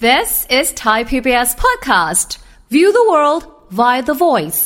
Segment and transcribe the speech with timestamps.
[0.00, 2.38] This is Thai PBS podcast.
[2.70, 3.42] View the world
[3.78, 4.60] via the voice.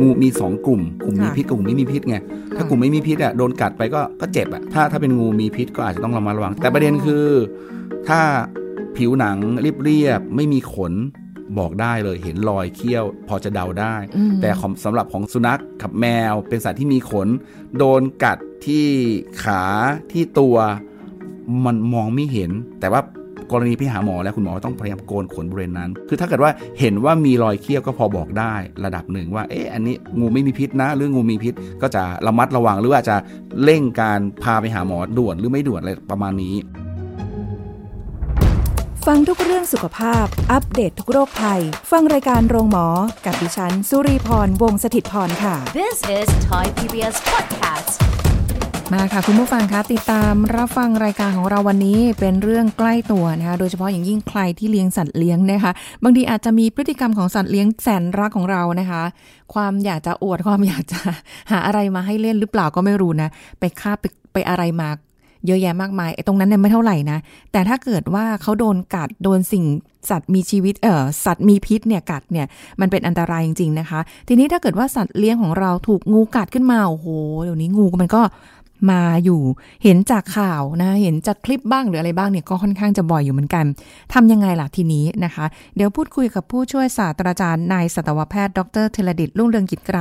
[0.00, 2.16] งูมีสองกลุ่มกลุ่มมีค่ะพิษกับกลุ่มไม่มีพิษไง
[2.56, 7.26] ถ้ากลุ่มไม่มีพิษอะโดนกัดไปก็ก็เจ็บอะถ้าถ้าเป็นงูมีพิษก็อาจจะต้องระมัดระวัง แต่ประเด็นคือ
[8.08, 8.20] ถ้า
[8.96, 10.92] ผิวหนังเรียบเรียบๆไม่มีขน
[11.58, 13.94] บอกได้เลยเห็นรอยเขี้ยว พอจะเดาได้
[14.42, 17.28] แต่ของสำหรับของสุนัขกับแมวเป็นสัตว์ที่มีขน
[17.78, 18.86] โดนกัดที่
[19.42, 19.62] ขา
[20.12, 20.56] ที่ตัว
[21.64, 23.02] มันมองไม่เห็น แต่ว่า
[23.52, 26.50] กรณีพี่หาหมอแล้วคุณหมอต้องพยายามโกนขนบริเวณนั้น คือถ้าเกิดว่า
[26.80, 33.16] เห็นว่ามีรอยเขี้ยวก็พอบอกได้ระดับหนึ่งว่า เอ๊ะ อันนี้งูไม่มีพิษนะ หรืองูมีพิษ ก็จะระมัดระวังหรือว่าจะ
[33.64, 36.56] เร่งการพาไปหาหมอด่วนหรือไม่ด่วนอะไรประมาณนี้
[39.06, 42.86] ฟังทุกเรื่องสุขภาพ อัปเดตททุกโรคภัย ฟังรายการโรงหมอ
[43.26, 48.13] กับดิฉัน สุรีพร วงศิตพรค่ะ This is Thai PBS podcast.
[48.92, 59.02] มาค่ะคุณผู้ฟังคะติดตามรับฟังรายการของเราวันนี้เป็นเรื่องใกล้ตัวนะคะโดยเฉพาะอย่างยิ่งใครที่เลี้ยงสัตว์เลี้ยงนะคะบางทีอาจจะมีพฤติกรรมของสัตว์เลี้ยงแสนรักของเรานะคะ
[59.54, 61.00] ความอยากจะอวดความอยากจะ
[61.50, 63.28] หาอะไรมาให้เล่นหรือเปล่าก็ไม่รู้นะ
[63.60, 64.88] ไปคาบไปไปอะไรมา
[65.46, 67.18] เยอะแยะมากมายไอ้ตรงนั้นเนี่ยไม่เท่าไหร่นะ
[67.52, 69.64] แต่ถ้าเกิดว่าเขาโดนกัดโดนสิ่ง
[70.10, 72.46] สัตว์มีชีวิตเอ่อสัตว์มีพิษเนี่ยกัดเนี่ย
[72.80, 77.06] มันเป็นอันตรายจริงๆนะคะ ทีนี้ถ้าเกิดว่าสัตว์เลี้ยงของเราถูกงูกัดขึ้นมาโอ้โห
[77.44, 78.22] เดี๋ยวนี้งูมันก็
[78.90, 79.42] มาอยู่
[79.84, 83.64] เห็นจากข่าวนะ เห็นจากคลิปบ้างหรืออะไรบ้างเนี่ยก็ค่อนข้างจะบ่อยอยู่เหมือนกัน
[84.14, 89.98] ทำยังไงล่ะทีนี้นะคะ เดี๋ยวพูดคุยกับผู้ช่วยศาสตราจารย์นายสัตวแพทย์ ดรเทเลดิตรุ่งเรืองกิจไกร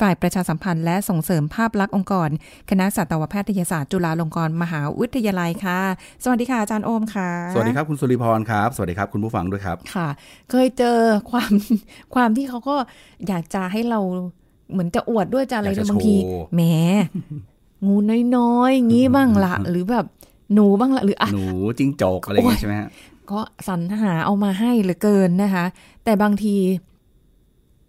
[0.00, 2.28] ฝ่ายประชาสัมพันธ์และส่งเสริมภาพลักษณ์องค์กร
[2.70, 5.80] คณะสัตวแพทยศาสตร์จุฬาลงกรณ์มหาวิทยาลัยค่ะ
[6.24, 10.08] สวัสดีค่ะอาจารย์โอมค่ะ สวัสดีครับคุณสุริพรครับ สวัสดีครับคุณผู้ฟังด้วยครับ ค่ะ
[10.50, 10.98] เคยเจอ
[11.30, 11.52] ความ
[12.14, 12.76] ความที่เขาก็
[13.28, 14.00] อยากจะให้เรา
[14.72, 16.62] เหมือนจะอวดด้วยจะอะไรอยากจะบางทีโชว์แหม
[17.86, 17.96] งู
[18.36, 20.04] น้อยๆงี้บ้างละหรือแบบ
[20.54, 21.46] หนูบ้างละหรืออะหนู
[21.78, 22.88] จิ้งจกอะไรอย่างงี้ใช่ไหมฮะ
[23.30, 25.64] ก็สรรหาเอามาให้เหลือเกินนะคะ
[26.04, 26.56] แต่บางที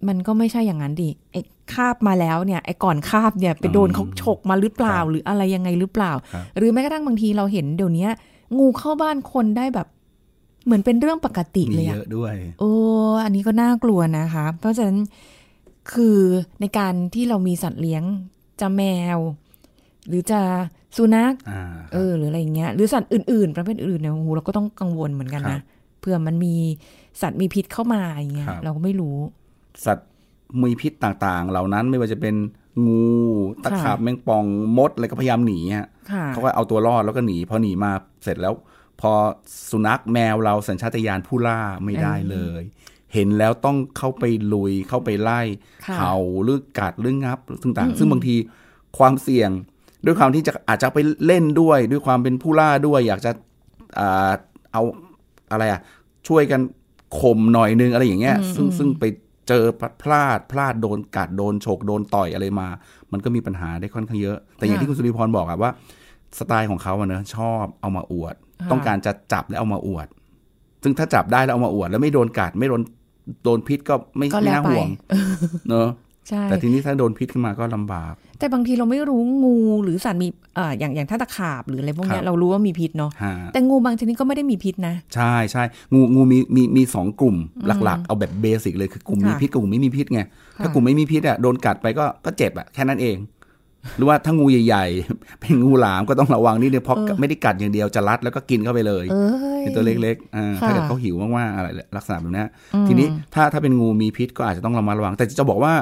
[0.07, 1.41] มันก็ไม่ใช่อย่างนั้นดิไอ้
[1.73, 8.07] คาบมาแล้วเนี่ยไอ้ก่อนคาบเนี่ยไปโดนอืมเขาฉกมาหรือเปล่าครับหรืออะไรยังไงหรือเปล่าครับหรือแม้กระทั่งบางทีเราเห็นเดี๋ยวนี้
[8.57, 9.87] งูเข้าบ้านคนได้แบบ
[10.65, 12.71] เหมือนเป็นเรื่องปกติมีเลยเยอะอะด้วย โอ้
[13.23, 14.97] อันนี้ก็น่ากลัวนะคะ เพราะฉะนั้น
[15.93, 16.19] คือ
[16.61, 18.03] ในการที่เรามีสัตว์เลี้ยง
[18.59, 18.81] จะแม
[19.15, 19.17] ว
[20.09, 20.41] หรือจะ
[20.97, 25.61] สุนัขอ่าเออ หรืออะไรอย่างเงี้ยหรือสัตว์อื่นๆประเภทอื่นเนี่ยโอ้โหเราก็ต้องกังวลเหมือนกันครันะบ
[25.99, 26.55] เผื่อมันมี
[27.21, 29.17] สัตว์มีพิษเข้ามาอย่างเงี้ยครับเราก็ไม่รู้
[29.85, 30.07] สัตว์
[30.61, 32.35] มีพิษต่างๆ เหล่านั้นไม่ว่าจะเป็น
[32.85, 33.03] งู
[33.63, 34.45] ตะขาบค่ะแมงป่อง
[34.77, 37.91] มดอะไรก็พยายามหนีฮะค่ะเขาก็เอาตัวรอดแล้วก็หนีพอหนีมา
[38.23, 38.53] เสร็จแล้ว
[39.01, 39.11] พอ
[39.69, 42.63] สุนัขแมวเราสัญชาตญาณผู้ล่าไม่ได้เลย
[43.13, 45.41] เห็นแล้วต้องเข้าไปลุยเข้าไปไล่
[45.85, 48.35] ค่ะเห่าหรือกัดหรืองับต่างๆ ซึ่งบางที
[48.97, 49.49] ความเสี่ยง
[50.05, 53.31] ด้วยความที่จะอาจจะไปเล่นด้วย ด้วยความเป็นผู้ล่าด้วย อยากจะ
[53.99, 54.31] อ่า
[54.71, 54.81] เอา
[55.51, 55.81] อะไรอะ
[56.27, 56.61] ช่วยกัน
[57.19, 59.03] ข่มหน่อยนึงอะไรอย่างเงี้ย ซึ่งซึ่งไป
[59.47, 59.63] เจอ
[60.01, 62.67] พลาดพลาดโดนกัดโดนฉกโดนต่อยอะไรมา
[63.11, 65.71] มันก็มีปัญหาได้ค่อนข้างเยอะ แต่อย่างค่ะที่คุณสุริพรบอกอะว่า
[66.39, 70.07] สไตล์ของเขาอะเนอะชอบเอามาอวดค่ะต้องการจะจับแล้วเอามาอวด
[70.83, 72.81] ซึ่งถ้าจับได้แล้วเอามาอวด แล้วไม่โดนกัดไม่โดน
[73.43, 74.87] โดนพิษก็ไม่ก็ไม่แล้วน่าไปห่วง
[75.69, 76.08] เนอะใช่
[76.49, 85.63] แต่ทีนี้ถ้าโดนพิษขึ้นมาก็ลำบาก แต่บางทีเราไม่รู้งูหรือสัตว์มีเอ่ออย่างอย่างถ้าตะขาบหรืออะไรพวกเนี้ครัยบเรารู้ว่ามีพิษเนาะฮะแต่งูบางชนิดก็ไม่ได้มีพิษนะ ใช่ใช่
[85.93, 87.35] งูงูมีมีมีสองกลุ่ม
[87.83, 90.21] หลักๆ เอาแบบเบสิกเลยคือกลุ่มมีค่ะพิษกับกลุ่มไม่มีพิษไง
[90.57, 93.17] ค่ะถ้ากลุ่มไม่มีพิษอะโดนกัดไปก็ก็เจ็บอะแค่นั้นเอง
[93.97, 99.27] หรือว่าถ้างูใหญ่ๆ เป็นงูหลามก็ต้องระวังนิดนึงเพราะไม่ได้กัดอย่างเดียวจะรัดแล้วก็กินเข้าไปเลยเอ้
[99.59, 101.67] ยเป็นตัวเล็กๆอ่าค่ะถ้าเกิดเขาหิวมากๆอะไร
[101.97, 102.47] ลักษณะแบบเนี้ย
[102.87, 105.73] ทีนี้ถ้าถ้าเป็นงูมีพิษก็อาจจะต้องระมัดระวัง แต่จะบอกว่า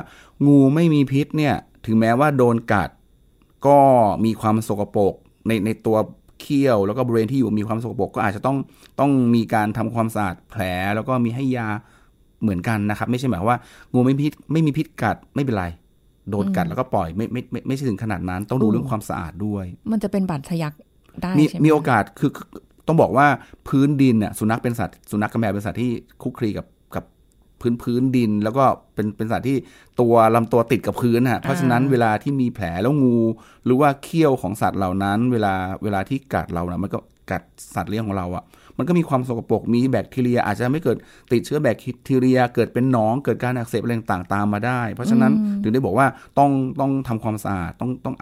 [0.47, 1.55] งูไม่มีพิษเนี่ย
[1.85, 2.89] ถึงแม้ว่าโดนกัด
[3.67, 3.77] ก็
[4.25, 5.13] มีความสกปรก
[5.47, 5.97] ในในตัว
[6.41, 8.57] เขี้ยว แล้วก็บริเวณที่อยู่มีความสกปรกก็อาจจะต้อง
[8.99, 10.61] ต้องมีการทำความสะอาดแผล
[10.95, 11.67] แล้วก็มีให้ยา
[12.41, 13.59] เหมือนกันนะครับ ไม่ใช่หมายความว่า
[13.93, 15.65] งูไม่มีพิษไม่มีพิษกัดไม่เป็นไร
[16.31, 20.73] โดนกัดแล้วก็ปล่อยไม่ไม่ไม่ไม่ใช่ถึงขนาดนั้น ต้องดูอืมเรื่องความสะอาดด้วย มันจะเป็นบาดทะยัก
[21.21, 22.47] ได้มีใช่ไหมมีโอกาสคือคือ
[22.87, 23.27] ต้องบอกว่า
[23.67, 25.91] พื้นดินน่ะสุนัขเป็นสัตว์สุนัขกับแมวเป็นสัตว์ที่
[26.21, 27.03] คลุกคลีกับกับ
[27.61, 29.57] พื้นพื้นดิน แล้วก็เป็นเป็นสัตว์ที่
[30.01, 33.17] ตัวลำตัวติดกับพื้นฮะเพราะฉะนั้นเวลาที่มีแผลแล้วงู
[33.65, 35.53] หรือว่าเขี้ยวของสัตว์เหล่านั้น เวลา
[35.83, 36.99] เวลาที่กัดเรานะมันก็
[37.31, 37.43] กัด
[37.75, 38.43] สัตว์เลี้ยงของเราอะ่ะ
[38.77, 40.97] มันก็มีความสกปรกมีแบคทีเรีย อาจจะไม่เกิด
[41.31, 41.77] ติดเชื้อแบค
[42.07, 45.31] ทีเรีย เกิดเป็นหนองเกิดการอักเสบอะไรต่างๆตามมาได้ เพราะฉะนั้น
[45.63, 46.07] ถึงได้บอกว่า
[46.39, 48.15] ต้องต้องทำความสะอาดต้องต้อง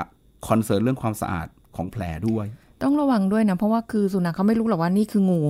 [0.48, 2.46] คอนเซิร์นเรื่องความสะอาดของแผลด้วย
[2.84, 5.42] ต้องระวังด้วยนะเพราะว่าคือสุนัขเขาไม่รู้หรอกว่านี่คืองู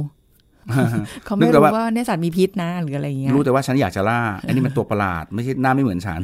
[1.25, 6.21] เขานึไม่กแต่รู้ว่าว่าเนี่ยสัตว์มีพิษนะหรืออะไรอย่างเงี้ยรู้แต่ว่าฉันอยากจะล่า อันนี้มันตัวประหลาด ไม่ใช่หน้าไม่เหมือนฉัน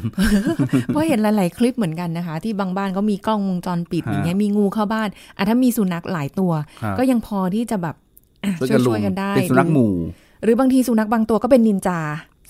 [0.88, 6.52] เพราะเห็นหลาย ๆ คลิปเหมือนกันนะคะ ที่บางบ้านก็มีกล้องวงจรปิดฮะอย่างเงี้ยมีงูเข้าบ้านอะถ้ามีสุนัขหลายตัว
[6.84, 8.11] ครับก็ยังพอที่จะแบบอะ
[8.60, 9.94] ช่วยกันรุช่วยกันได้เป็นสุนัขหมู่
[10.44, 12.00] หรือบางทีสุนัขบางตัวก็เป็นนินจา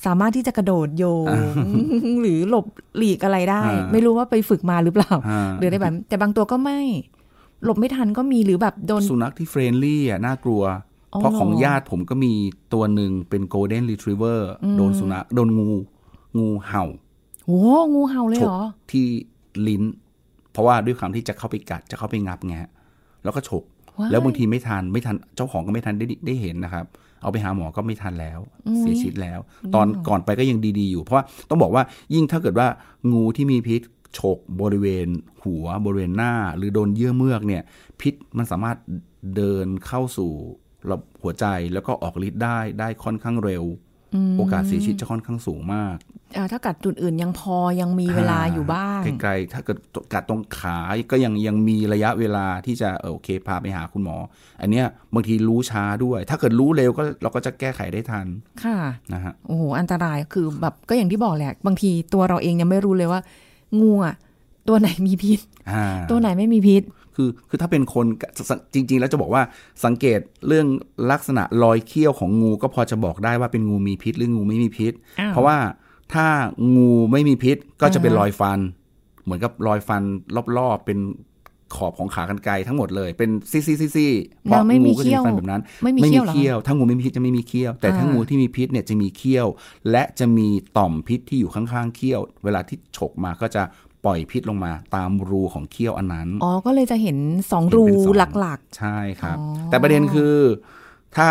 [0.06, 1.28] สามารถที่จะกระโดดโยง
[2.22, 2.66] หรือหลบ
[2.98, 6.80] หลีกอะไรได้อ่าไม่รู้ว่าไปฝึกมาหรือเปล่าอ่าหรืออะไรแบบแต่บางตัวก็ไม่
[7.64, 10.64] หลบไม่ทันก็มีหรือแบบโดนสุนัขที่ friendly อะน่ากลัว
[11.14, 12.34] อ๋อเพราะของเหรอญาติผมก็มี
[12.74, 15.70] ตัวหนึ่งเป็น golden retriever อืมโดนสุนัขโดนงู
[16.38, 16.84] งูเห่า
[17.46, 17.60] โอ้
[17.94, 18.62] งูเห่าเลยฉเหกรอ
[18.92, 19.06] ที่
[19.68, 19.84] ลิ้น
[20.52, 22.72] เพราะว่าด้วยความที่จะเข้าไปกัดจะเข้าไปงับไงฮะ
[23.24, 23.71] แล้วก็ฉกว้าย
[24.12, 26.86] แล้วบางทีไม่ทันไม่ทันเจ้าของก็ไม่ทันได้ได้เห็นนะครับ
[27.22, 29.40] เอาไปหาหมอก็ไม่ทันแล้วอุ๊ยเสียชีวิตแล้ว
[29.76, 31.84] ตอนก่อนไปก็ยังดีๆอยู่ เพราะว่าต้องบอกว่า
[32.14, 32.68] ยิ่งถ้าเกิดว่า
[33.12, 33.82] งูที่มีพิษ
[34.18, 35.08] ฉกบริเวณ
[35.44, 37.64] หัวบริเวณหน้า หรือโดนเยื่อเมือกเนี่ย
[38.02, 38.78] พิษมันสามารถ
[39.36, 40.32] เดินเข้าสู่
[40.90, 43.64] ระบบหัวใจแล้วก็ออกฤทธิ์ได้ได้ค่อนข้างเร็ว
[44.38, 45.98] โอกาสเสียชีวิตจะค่อนข้างสูงมาก
[46.38, 49.78] อ่าถ้ากัดจุดอื่นยังพอยังมีเวลาอยู่บ้างไกลๆถ้าเกิด
[50.14, 50.78] กัดตรงขา
[51.12, 54.16] ก็ยังยังมีระยะเวลาที่จะเออโอเคพาไปหาคุณหมอ
[54.62, 58.28] อันเนี้ยบางทีรู้ช้าด้วย ถ้าเกิดรู้เร็วก็เราก็จะแก้ไขได้ทัน
[58.64, 58.78] ค่ะ
[59.14, 63.22] นะฮะโอ้โหอันตรายคือแบบก็อย่างที่บอกแหละ บางทีตัวเราเองยังไม่รู้เลยว่า
[63.82, 64.16] งูอะ
[64.68, 65.40] ตัวไหนมีพิษ
[65.72, 66.84] อ่าตัวไหนไม่มีพิษ
[67.16, 68.06] คือคือถ้าเป็นคน
[68.50, 69.44] สจริง ๆ แล้วจะบอกว่า
[69.86, 70.68] สังเกตเรื่อง
[71.12, 75.58] ลักษณะรอยเขี้ยวของงูก็พอจะบอกได้ว่าเป็นงูมีพิษหรืองูไม่มีพิษอ้าวเพราะว่า
[76.14, 76.28] ถ้า
[76.76, 78.60] งูไม่มีพิษก็จะเป็นอ่าฮะรอยฟัน
[79.24, 80.02] เหมือนกับรอยฟัน
[80.58, 81.00] รอบๆเป็น
[81.76, 89.48] ขอบของขากรรไกรทั้งหมดเลยเป็นซี่ๆๆๆเพราะแล้วไม่มีงูก็จะเขี้มียวฟันแบบนั้น ไม่มีเขี้ยวเหรอคะเขี้ยวถ้างูไม่มีพิษจะไม่มีเขี้ยว แต่ถ้าอ่างูงูที่มีพิษเนี่ยจะมีเขี้ยว
[89.92, 90.48] และจะมี
[90.78, 93.64] ต่อมพิษที่อยู่ข้างๆเขี้ยว เวลาที่ฉกมาก็จะ
[94.06, 97.18] ปล่อยพิษลงมาตามรูของเขี้ยวอันนั้น อ๋อ ก็เลยจะเห็น
[97.52, 100.36] สองเห็นรูเป็นสองหลักใช่ครับอ๋อแต่ประเด็นคือ
[101.18, 101.30] ถ้า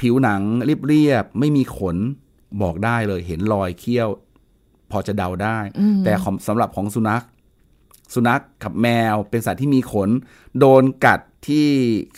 [0.00, 0.42] ผิวหนัง
[0.88, 1.96] เรียบๆไม่มีขน
[2.62, 4.08] บอกได้เลย เห็นรอยเขี้ยว
[4.90, 7.24] พอจะเดาได้อืมแต่ของสำหรับของสุนัข
[8.14, 10.10] สุนัขกับแมวเป็นสัตว์ที่มีขน
[10.58, 11.68] โดนกัดที่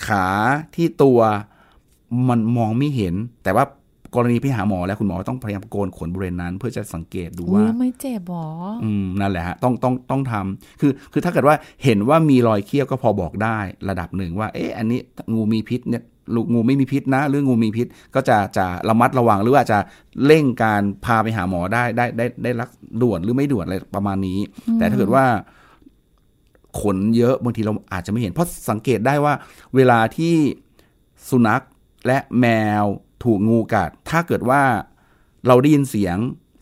[0.06, 0.26] ขา
[0.74, 1.20] ที่ตัว
[2.28, 3.64] มันมองไม่เห็น แต่ว่า
[4.14, 8.48] กรณีไปหาหมอแล้วคุณหมอต้องพยายามโกนขนบริเวณนั้น เพื่อจะสังเกตดูๆอุ้ว่ายไม่เจ็บหรอ
[8.84, 13.58] อืมนั่นแหละฮะต้องต้องต้องทำคือคือถ้าเกิดว่าเห็นว่ามีรอยเขี้ยวก็พอบอกได้
[13.88, 15.00] ระดับหนึ่งว่า เอ๊ะอันนี้
[15.34, 16.02] งูมีพิษเนี่ย
[16.34, 19.78] ลูกงูไม่มีพิษนะหรืองูมีพิษก็จะจะระมัดระวังหรือว่าจะ
[20.26, 22.68] เร่งการพาไปหาหมอได้ได้ได้ได้รัก
[23.02, 24.38] ด่วนหรือไม่ด่วนอะไรประมาณนี้
[24.74, 25.24] แต่ถ้าเกิดว่า
[26.80, 29.34] ขนเยอะบางทีเราอาจจะไม่เห็น เพราะสังเกตได้ว่า
[29.74, 30.34] เวลาที่
[31.28, 31.62] สุนัข
[32.06, 32.46] และแม
[32.82, 32.84] ว
[33.24, 34.60] ถูกงูกัด ถ้าเกิดว่า
[35.46, 36.16] เราได้ยินเสียง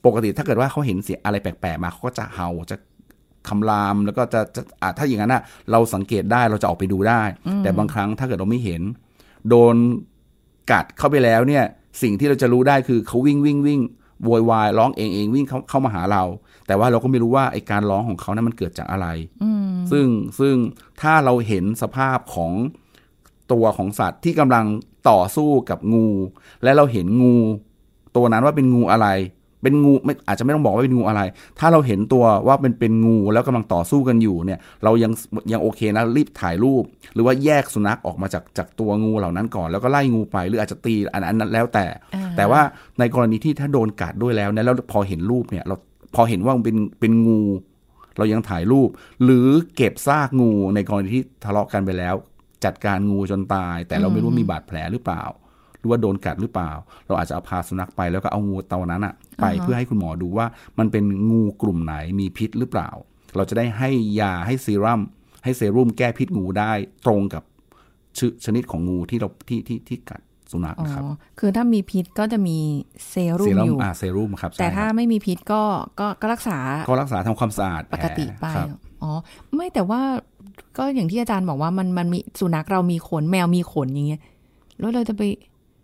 [0.07, 2.77] ปกติถ้าเกิดว่าเขาเห็นเสียงอะไรแปลกๆมาเขาก็จะเห่าจะ
[3.49, 7.23] คำรามแล้วก็จะจะอะถ้าอย่างนั้นนะเราสังเกตได้เราจะออกไปดูได้
[7.63, 8.83] แต่บางครั้งถ้าเกิดเราไม่เห็น
[9.49, 9.77] โดน
[10.71, 11.65] กัดเข้าไปแล้วเนี่ย
[12.03, 13.81] สิ่งที่เราจะรู้ได้คือเขาวิ่งวิ่งวิ่ง
[14.25, 16.23] โวยวายร้องเองเองวิ่งเข้าเข้ามาหาเรา
[16.67, 19.07] แต่ว่าเราก็ไม่รู้ว่าไอการร้องของเขานั้นมันเกิดจากอะไร
[19.43, 20.07] อืมซึ่ง
[20.41, 20.55] ซึ่ง
[21.01, 22.53] ถ้าเราเห็นสภาพของ
[23.53, 24.65] ตัวของสัตว์ที่กำลัง
[25.11, 26.07] ต่อสู้กับงู
[26.63, 27.37] และเราเห็นงู
[28.17, 29.09] ตัวนั้นว่าเป็นงูอะไร
[29.63, 31.21] เป็นงูไม่อาจจะไม่ต้องบอกว่าเป็นงูอะไร
[31.59, 35.13] ถ้าเราเห็นตัวว่าเป็นเป็นงูแล้วกำลังต่อสู้กันอยู่เนี่ย เรายัง
[35.53, 42.61] ยังโอเคนะรีบถ่ายรูป หรือว่าแยกสุนัขออกมาจากจากตัวงูเหล่านั้นก่อนแล้วก็ไล่งูไปหรืออาจจะตีอันอันนั้นแล้วแต่อ่าแต่ว่า
[42.99, 45.77] ในกรณีที่ถ้าโดนกัดด้วยแล้วเนี่ยแล้วพอเห็นรูปเนี่ยเรา
[46.15, 47.41] พอเห็นว่ามันเป็นเป็นงู
[48.19, 48.89] เรายังถ่ายรูป
[49.25, 52.15] หรือเก็บซากงูในกรณีที่ทะเลาะกันไปแล้ว
[52.65, 55.25] จัดการงูจนตาย แต่เราไม่รู้ว่ามีบาดแผลหรือเปล่า
[55.79, 56.73] หรือว่าโดนกัดหรือเปล่า
[57.07, 60.47] เราอาจจะเอาพาสุนัขไปแล้วก็เอางูตัวนั้นอะไปอ่าฮะเพื่อให้คุณหมอดูว่า
[60.79, 62.91] มันเป็นงูกลุ่มไหนมีพิษหรือเปล่า
[63.37, 65.01] เราจะได้ให้ยาให้ซีรัม
[65.45, 66.73] ให้เซรุ่มแก้พิษงูได้
[67.07, 67.43] ตรงกับ
[68.19, 70.21] ชื่อชนิดของงูที่เราที่ที่ที่กัด
[70.51, 71.03] สุนัขอ๋อนะครับ
[71.39, 72.59] คือถ้ามีพิษก็จะมี
[73.09, 75.63] เซรุ่เซมรั่มอยู่อ่าเซรุ่มครับ แต่ใช่ถ้าครับไม่มีพิษก็
[76.01, 76.59] ก็ก็รักษา
[76.89, 78.69] ก็รักษาทำความสะอาดแผปลกติไปครับ
[79.03, 79.13] อ๋อ
[79.55, 80.01] ไม่แต่ว่า
[80.79, 84.21] ก็อย่างที่อาจารย์บอกว่ามันมันมีสุนัขเรามีขนแมวมีขนอย่างเงี้ย
[84.79, 85.23] แล้วเราจะไป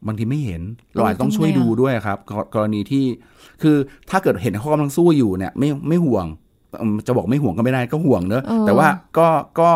[0.06, 0.62] บางทีไม่เห็น
[0.92, 3.04] เออเราอาจจะต้องทำไมช่วยอะดูด้วยครับกรกรณีที่
[3.62, 3.76] คือ
[4.10, 6.26] ถ้าเกิดเห็นเขากำลังสู้อยู่เนี่ย ไม่ไม่ห่วง
[6.82, 8.88] อืมจะบอกไม่ห่วงก็ไม่ได้ก็ห่วงเนอะเออแต่ว่า
[9.18, 9.28] ก็
[9.60, 9.68] ก็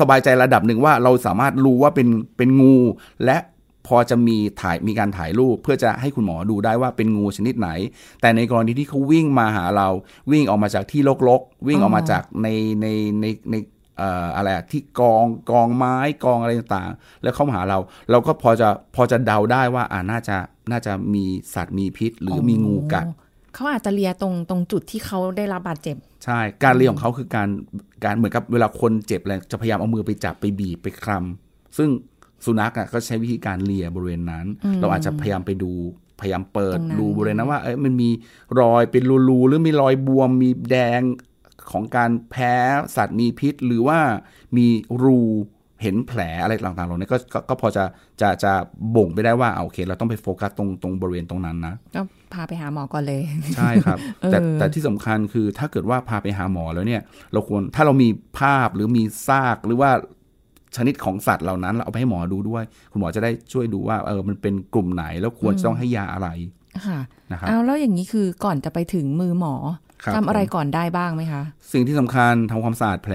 [0.00, 2.76] สบายใจระดับหนึ่งว่าเราสามารถรู้ว่าเป็นเป็นงู
[3.24, 3.38] และ
[3.86, 7.68] พอจะมีถ่ายมีการถ่ายรูป เพื่อจะให้คุณหมอดูได้ว่าเป็นงูชนิดไหน
[8.20, 9.88] แต่ในกรณีที่เขาวิ่งมาหาเรา
[10.30, 12.48] วิ่งออกมาจากที่รกๆวิ่งออกมาจากใน
[12.80, 12.86] ใน
[13.20, 17.78] ในในเอ่ออะไรอะที่กองกองไม้กองอะไรต่างๆ แล้วเข้ามาหาเรา
[18.10, 20.36] เราก็พอจะพอจะเดาได้ว่าอ่าน่าจะ
[20.70, 21.24] น่าจะมี
[21.54, 23.06] สัตว์มีพิษ หรือมีงูกัด
[23.54, 27.48] เขาอาจจะเลียตรงตรงจุดที่เขาได้รับบาดเจ็บ ใช่การเลียของเขาคือการ
[28.04, 31.88] การเหมือนกับเวลาคนเจ็บอะไรจะพยายามเอามือไปจับไปบีบไปคลำซึ่ง
[32.44, 34.46] สุนัขอะก็ใช้วิธีการเลียบริเวณนั้น
[34.80, 35.72] เราอาจจะพยายามไปดู
[36.20, 38.10] พยายามเปิดตรงนั้นดูบริเวณนั้นว่าเอ้ยมันมี
[38.60, 41.00] รอยเป็นรูๆหรือมีรอยบวมมีแดง
[41.70, 42.54] ของการแพ้
[42.96, 43.98] สัตว์มีพิษ หรือว่า
[44.56, 44.66] มี
[45.02, 45.20] รู
[45.82, 47.84] เห็นแผลอะไรต่างๆเหล่านี้ก็ก็ก็พอจะ
[48.20, 48.52] จะจะ
[48.96, 52.00] บ่งไปได้ว่าอ่าโอเค เราต้องไปโฟกัสตรงตรงบริเวณตรงนั้นนะก็
[52.32, 53.22] พาไปหาหมอก่อนเลย
[53.56, 53.98] ใช่ครับ
[54.32, 58.08] แต่เออแต่ที่สำคัญคือถ้าเกิดว่าพาไปหาหมอแล้วเนี่ย เราควรถ้าเรามี
[58.38, 59.90] ภาพหรือมีซากหรือว่า
[60.76, 66.28] ชนิดของสัตว์เหล่านั้นเราเอาไปให้หมอดูด้วย คุณหมอจะได้ช่วยดูว่าเออมันเป็นกลุ่มไหนแล้วควรจะต้องให้ยาอะไร
[66.86, 69.85] ค่ะนะครับเอาแล้วอย่างนี้คือก่อนจะไปถึงมือหมอครับ
[70.16, 73.14] ทำอะไรก่อนได้บ้างไหมคะ สิ่งที่สำคัญทำความสะอาดแผล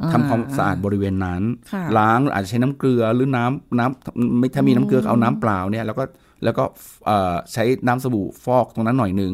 [0.00, 6.04] อ่าทำความสะอาดบริเวณนั้นค่ะล้างอาจจะใช้น้ำเกลือหรือน้ำน้ำไม่ถ้ามีน้ำเกลือก็เอาน้ำเปล่าเนี่ยแล้วก็
[6.44, 6.64] แล้วก็
[7.06, 9.32] เอ่อใช้น้ำสบู่ฟอกตรงนั้นหน่อยนึง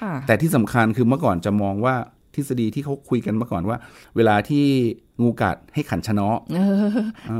[0.00, 1.94] ค่ะแต่ที่สำคัญคือเมื่อก่อนจะมองว่า
[2.34, 3.76] ทฤษฎีที่เขาคุยกันเมื่อก่อนว่า
[4.16, 4.64] เวลาที่
[5.22, 6.88] งูกัดให้ขันชะเนาะเออ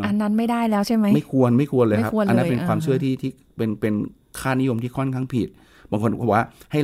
[0.05, 3.95] อันนั้นไม่ได้แล้วใช่ไหมไม่ควรไม่ควรเลยครับไม่ควรเลยอันนั้นเป็นอ่าความเชื่อที่ที่เป็นเป็น
[4.41, 5.49] ค่านิยมที่ค่อนข้างผิด
[5.90, 6.78] บางคนบอกว่าให้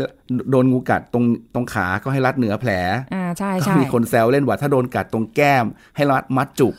[0.50, 2.70] โดนงูกัดตรงตรงขาก็ให้รัดเหนือแผล
[3.14, 5.66] อ่าใช่ก็ใช่มีคนแซวเล่นว่าถ้าโดนกัดตรงแก้ม
[5.96, 6.74] ให้รัดมัดจุก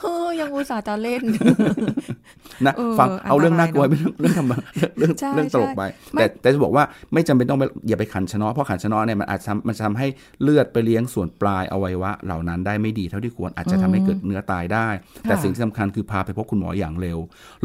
[0.00, 1.22] เฮ้ยยังอุตส่าห์จะเล่น
[2.66, 4.58] นะเออฟังเอาเรื่องอันตรายน่ากลัวเนอะไม่เรื่องเรื่องธรรมะ
[4.98, 10.06] เรื่องใช่เรื่องตลกใช่ไปไม่แต่แต่จะบอกว่าไม่จำเป็นต้องไปอย่าไปขันชะเนาะเพราะขันชะเนาะเนี่ยมันอาจจะทำมันจะทำให้
[10.42, 14.88] เลือดไปเลี้ยงส่วนปลายอวัยวะ เหล่านั้นได้ไม่ดีเท่าที่ควรอาจจะทำให้เกิดเนื้อตายได้
[15.22, 17.18] แต่สิ่งที่สำคัญคือพาไปพบคุณหมออย่างเร็ว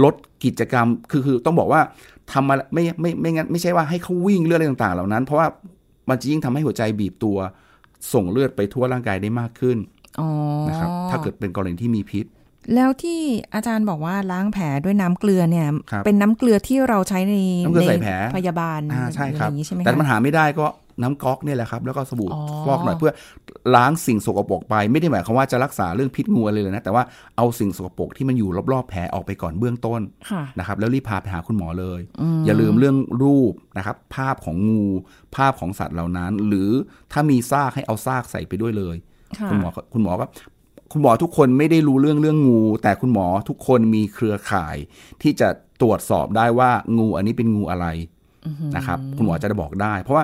[0.03, 0.13] ลด
[0.45, 1.81] กิจกรรมคือคือต้องบอกว่า
[2.31, 5.47] ทำมาไม่ไม่ไม่งั้นไม่ใช่ว่าให้เขาวิ่งเลือดอะไรต่างๆ เหล่านั้น เพราะว่า
[6.09, 7.37] มันจะยิ่งทำให้หัวใจบีบตัว
[8.13, 9.77] ส่งเลือดไปทั่วร่างกายได้มากขึ้น
[10.19, 10.29] อ๋อ
[10.69, 12.25] นะครับถ้าเกิดเป็นกรณีที่มีพิษ
[12.75, 13.21] แล้วที่
[13.53, 20.67] อาจารย์บอกว่าล้างแผลด้วยน้ำเกลือเนี่ยครับเป็นน้ำเกลือที่เราใช้ในน้ำเกลือใส่แผลพยาบาลอ่าใช่อะคไรรัอบย่างนี้ใช่ไหมแต่คะมันหาไม่ได้ก็
[21.01, 23.11] น้ำก๊อกเนี่ยแหละครับแล้วก็สบู่อ๋อฟอกหน่อยเพื่อ
[23.75, 27.03] ล้างสิ่งสกปรกไป ไม่ได้หมายความว่าจะรักษาเรื่องพิษงูอะไรเลยนะ แต่ว่า
[27.37, 30.01] เอาสิ่งสกปรกที่มันอยู่รอบๆแผลออกไปก่อนเบื้องต้น
[30.31, 31.99] ค่ะนะครับแล้วรีบพาไปหาคุณหมอเลย
[32.45, 34.85] อย่าลืมเรื่องรูปนะครับภาพของงู
[35.35, 36.69] ภาพของสัตว์เหล่านั้น หรือ
[37.11, 38.95] ถ้ามีซากให้เอาซากใส่ไปด้วยเลย
[39.37, 40.25] ค่ะคุณหมอก็คุณหมอก็
[40.93, 44.77] คุณหมอทุกคนไม่ได้รู้เรื่องเรื่องงู แต่คุณหมอทุกคนมีเครือข่าย
[45.21, 45.49] ที่จะ
[45.81, 47.87] ตรวจสอบได้ว่างูอันนี้เป็นงูอะไร
[48.75, 50.23] นะครับ คุณหมอจะได้บอกได้ เพราะว่า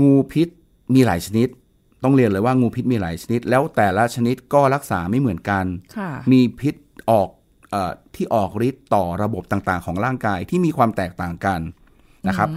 [0.00, 0.48] งูพิษ
[0.94, 1.48] มีหลายชนิด
[2.04, 5.64] ต้องเรียนเลยว่างูพิษมีหลายชนิด แล้วแต่ละชนิดก็รักษาไม่เหมือนกัน
[5.96, 6.74] ค่ะมีพิษ
[7.10, 7.28] ออก
[7.70, 11.60] เออที่ออกฤทธิ์ต่อระบบต่างๆ ของร่างกายที่มีความแตกต่างกัน
[12.28, 12.48] นะครับ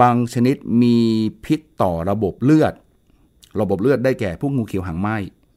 [0.00, 0.96] บางชนิดมี
[1.44, 2.74] พิษต่อระบบเลือด
[3.60, 5.08] ระบบเลือดได้แก่พวกงูเขียวหางไหม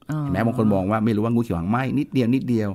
[0.09, 2.69] อ๋อเห็นไหมบางคนมองว่าไม่รู้ว่างูเขียวหางไหมนิดเดียวนิดเดียว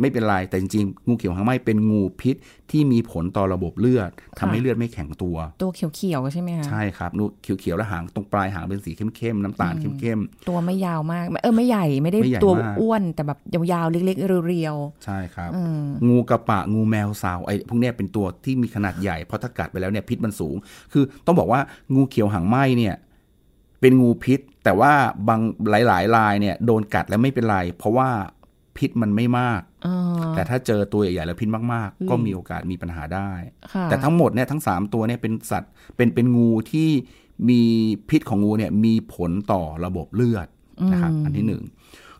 [0.00, 2.36] ไม่เป็นไร แต่จริงๆ งูเขียวหางไหมเป็นงูพิษ
[2.70, 13.38] ที่มีผลต่อระบบเลือดทำให้เลือดไม่แข็งตัว ตัวเขียวๆใช่ไหมคะใช่ครับนูเขียวๆแล้วหางตรงปลายหางเป็นสีเข้มๆน้ำตาลเข้มตัวไม่ยาวมากเออไม่ใหญ่ไม่ได้ไม่ใหญ่ตัวมากอ้วนแต่แบบ
[13.72, 20.56] ยาวๆเล็กๆเรียวๆใช่ครับๆอืมงูกระปะงูแมวสาวไอ้พวกเนี้ยเป็นตัวที่มีขนาดใหญ่เพราะถ้ากัดไปแล้วเนี่ยพิษมันสูง
[20.92, 21.60] คือต้องบอกว่า
[21.94, 22.94] งูเขียวหางไหมเนี่ย
[23.80, 24.92] เป็นงูพิษ แต่ว่า
[25.28, 28.08] บางหลายๆรายเนี่ยโดนกัดแล้วไม่เป็นไร เพราะว่า
[28.76, 29.71] พิษมันไม่มากอ๋อ
[30.34, 33.30] แต่ถ้าเจอตัวใหญ่ๆแล้วพิษมากๆ ก็มีโอกาสมีปัญหาได้
[33.72, 36.90] ค่ะแต่ทั้งหมดเนี่ยทั้ง 3 ตัวเนี่ยเป็นสัตว์เป็นเป็นงูที่
[37.48, 37.62] มี
[38.10, 40.48] พิษของงูเนี่ยมีผลต่อระบบเลือด
[40.92, 41.62] นะครับอันที่หนึ่ง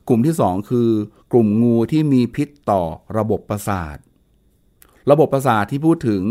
[0.09, 0.89] กลุ่มที่สองคือ
[1.33, 2.83] กลุ่มงูที่มีพิษต่อ
[3.19, 3.97] ระบบประสาท
[5.11, 6.23] ระบบประสาทที่พูดถึง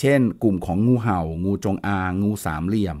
[0.00, 2.96] เช่น กลุ่มของงูเห่า งูจงอาง งูสามเหลี่ยม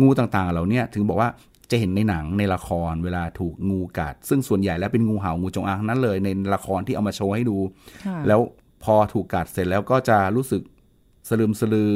[0.00, 1.30] งูต่างๆ เหล่าเนี้ยถึงบอกว่า
[1.70, 7.56] จะเห็นในหนังในละครเวลาถูกงูกัด ซึ่งส่วนใหญ่แล้วเป็นงูเห่างูจงอางทั้งนั้นเลย ในละครที่เอามาโชว์ให้ดู
[8.06, 8.40] ค่ะแล้ว
[8.84, 10.62] พอถูกกัดเสร็จแล้วก็จะรู้สึก
[11.28, 11.92] สลืมสลือ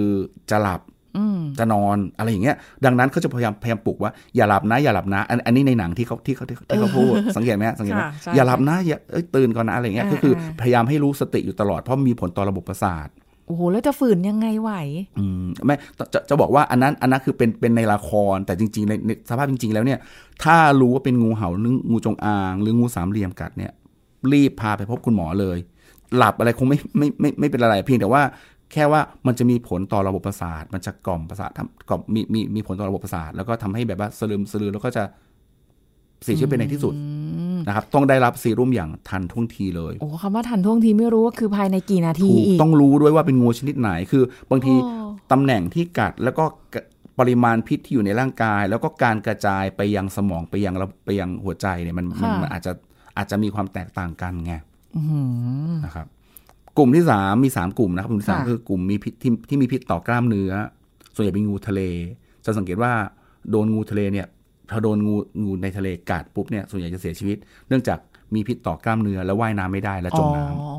[0.51, 0.81] จะหลับ
[1.19, 13.09] อืมจะนอนอะไรอย่างเงี้ย ดังนั้นเขาจะพยายามพยายามปลุกว่าอย่าหลับนะอย่าหลับนะ อันอันนี้ในหนังที่เขาที่เขาที่เขาที่เขาพูดสังเกตไหมฮะสังเกตไหมค่ะใช่อย่าหลับนะอย่าเอ้ยตื่นก่อนนะอะไรอย่างเงี้ยอ่าก็คืออาพยายามให้รู้สติอยู่ตลอดเพราะมีผลต่อระบบประสาท
[13.47, 14.73] โอ้โหแล้วจะฝืนยังไงไหว
[15.19, 15.75] อืมไม่
[16.13, 19.99] จะจะบอกว่าอันนั้นอันนั้นคือเป็นเป็นในละครแต่จริงๆในในสภาพจริง ๆ แล้วเนี่ย
[20.45, 23.73] ถ้ารู้ว่าเป็นงูเห่าหรืองูจงอาง หรืองูสามเหลี่ยมกัดเนี่ย
[24.33, 25.59] รีบพาไปพบคุณหมอเลย
[26.17, 28.23] หลับอะไรคงไม่ไม่ไม่ไม่เป็นอะไรเพียงแต่ว่า
[28.73, 35.05] แค่ว่ามันจะมีผลต่อระบบประสาท มันจะกล่อมประสาททำกล่อมมีมีมีผลต่อระบบประสาท แล้วก็ทำให้แบบว่าสลืมสลือแล้วก็จะ
[36.25, 36.95] เสียชีวิตไปในที่สุด
[37.67, 44.93] นะครับต้องได้รับซีรุ่มอย่างทันท่วงทีเลยโอ้คำว่าทันท่วงทีไม่รู้ว่าคือภายในกี่นาทีถูกอีกต้องรู้ด้วยว่าเป็นงูชนิดไหนคือบางทีโอ้
[45.33, 46.83] ตำแหน่งที่กัดแล้วก็กะ
[47.19, 52.73] ปริมาณพิษที่อยู่ในร่างกาย แล้วก็การกระจายไปยังสมองไปยังระไปยังหัวใจเนี่ยมันมันค่ะมันอาจจะ
[53.17, 54.55] อาจจะมีความแตกต่างกันไง
[54.97, 55.21] อื้อหื
[55.71, 56.07] อนะครับ
[56.79, 60.53] กลุ่มที่สามมีสามกลุ่มนะครับกลุ่มที่สามค่ะคือกลุ่มมีพิษที่ที่มีพิษต่อกล้ามเนื้อ
[61.15, 61.81] ส่วนใหญ่เป็นงูทะเล
[62.45, 62.93] จะสังเกตว่า
[63.51, 64.27] โดนงูทะเลเนี่ย
[64.71, 67.37] พอโดนงูงูในทะเลกัดปุ๊บเนี่ยส่วนใหญ่จะเสียชีวิต
[67.69, 67.99] เนื่องจาก
[68.35, 70.73] มีพิษต่อกล้ามเนื้อแล้วว่ายน้ำไม่ได้และจมน้ำอ๋อ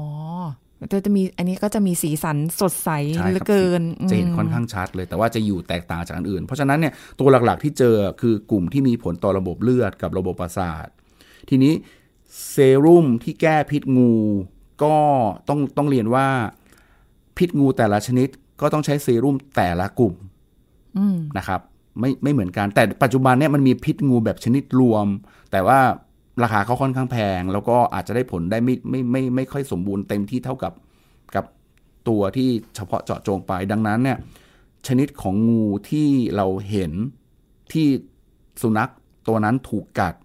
[0.92, 10.88] จะจะมีอันนี้ก็จะมีสีสันสดใสใช่เหลืคอรับเกินจะเห็นมค่อนข้างชัดเลย แต่ว่าจะอยู่แตกต่างจากอันอื่น เพราะฉะนั้นเนี่ยตัวหลักๆที่เจอคือกลุ่มที่มีผลต่อระบบเลือดกับระบบประสาท
[11.50, 11.74] ทีนี้
[12.52, 14.14] เซรุ่มที่แก้พิษงู
[14.84, 14.96] ก็
[15.50, 16.28] ต้องต้องเรียนว่า
[17.38, 18.30] พิษงูแต่ละชนิด
[18.62, 20.14] ก็ต้องใช้เซรุ่มแต่ละกลุ่ม
[20.98, 21.62] อืมนะครับ
[22.00, 25.08] ไม่ไม่เหมือนกัน แต่ปัจจุบันเนี่ยมันมีพิษงูแบบชนิดรวม
[25.52, 25.80] แต่ว่า
[26.44, 30.74] ราคาเขาค่อนข้างแพง แล้วก็อาจจะได้ผลได้ไม่ไม่ไม่ไม่ค่อยสมบูรณ์เต็มที่เท่ากับ
[31.36, 31.46] กับ
[32.08, 34.18] ตัวที่เฉพาะเจาะจงไป ดังนั้นเนี่ย
[34.88, 36.92] ชนิดของงูที่เราเห็น
[37.74, 37.88] ที่
[38.62, 38.92] สุนัข
[39.28, 40.16] ตัวนั้นถูกกัด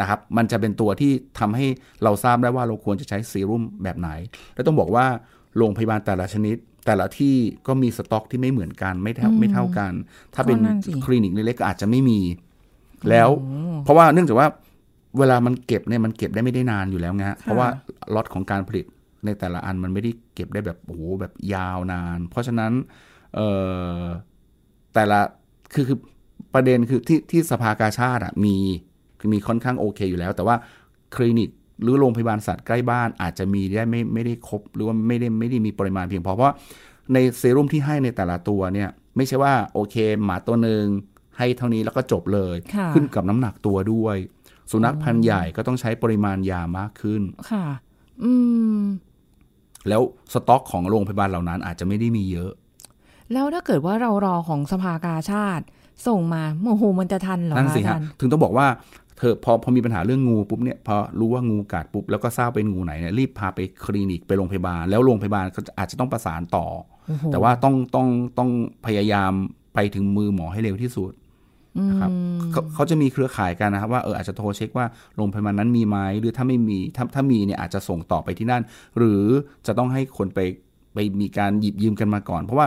[0.00, 1.66] นะครับ มันจะเป็นตัวที่ทำให้
[2.02, 4.10] เราทราบได้ว่าเราควรจะใช้ซีรุ่มแบบไหน
[4.54, 5.06] แล้วต้องบอกว่า
[5.56, 7.36] โรงพยาบาลแต่ละชนิด แต่ละที่
[7.66, 9.92] ก็มีสต็อกที่ไม่เหมือนกันไม่เท่าไม่เท่ากัน
[10.34, 12.20] ถ้าเป็นก็นั่นสิคลินิกเล็กๆก็อาจจะไม่มี
[13.08, 13.28] แล้ว
[13.84, 14.48] เพราะว่าเนื่องจากว่า
[15.18, 17.68] เวลามันเก็บเนี่ยมันเก็บได้ไม่ได้นานอยู่แล้วไงฮะเพราะว่า
[18.14, 18.86] ล็อตของการผลิต
[19.24, 22.72] ในแต่ละอันมันไม่ได้เก็บได้แบบโอ้โหแบบยาวนาน เพราะฉะนั้น
[23.34, 23.48] เอ่
[23.98, 24.00] อ
[24.94, 25.20] แต่ละ
[25.74, 25.98] คือคือ
[26.54, 28.56] ประเด็นคือที่ที่สภากาชาติอะมี
[29.18, 30.56] คือมีค่อนข้างโอเคอยู่แล้ว แต่ว่า
[31.14, 31.50] คลินิก
[31.82, 36.54] หรือโรงพยาบาลสัตว์ใกล้บ้านอาจจะมีได้ไม่ไม่ได้ครบหรือว่าไม่ได้ไม่ได้มีปริมาณเพียงพอเพราะว่า
[37.12, 40.84] ในเซรุ่มที่ให้ในแต่ละตัวเนี่ยไม่ใช่ว่าโอเค หมาตัวหนึ่ง
[41.38, 44.16] ให้เท่านี้แล้วก็จบเลยค่ะขึ้นกับน้ำหนักตัวด้วย
[44.70, 47.64] สุนัขพันธุ์ใหญ่ก็ต้องใช้ปริมาณยามากขึ้นค่ะ
[48.22, 48.32] อื
[48.80, 48.82] ม
[49.88, 50.02] แล้ว
[50.32, 52.52] สต็อกของโรงพยาบาลเหล่านั้นอาจจะไม่ได้มีเยอะ
[53.32, 55.64] แล้วถ้าเกิดว่าเรารอของสภากาชาติ
[56.06, 58.66] ส่งมาโอ้โหมันจะทันเหรอนั่นคะสิอาฮะจารย์ถึงต้องบอกว่า
[59.03, 66.66] เธ อพอพอมีปัญหาเรื่องงูปุ๊บเนี่ยพอรู้ว่างูกัดปุ๊บแล้วก็ทราบเป็นงูไหนเนี่ยรีบพาไปคลินิกไปโรงพยาบาล แล้วโรงพยาบาลก็อาจจะต้องประสานต่อ
[67.06, 68.50] โอ้โหแต่ว่าต้องต้องต้อง
[68.86, 69.32] พยายาม
[69.74, 71.12] ไปถึงมือหมอให้เร็วที่สุด
[71.90, 72.10] นะครับ
[72.52, 78.62] เขาเขาจะมีเครือข่ายกันนะครับว่าเอออาจจะโทรเช็คว่าโรงพยาบาลนั้นมีไหมหรือถ้าไม่มีถ้าถ้ามีเนี่ยอาจจะส่งต่อไปที่นั่น
[78.98, 79.22] หรือ
[79.66, 80.40] จะต้องให้คนไป
[80.94, 82.66] ไปมีการหยิบยืมกันมาก่อน เพราะว่า